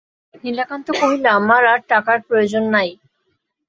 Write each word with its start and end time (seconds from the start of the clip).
নীলকান্ত 0.43 0.87
কহিল–আমার 0.99 1.63
আর 1.65 1.79
টাকায় 1.89 2.21
প্রয়োজন 2.27 2.63
নাই। 2.75 2.89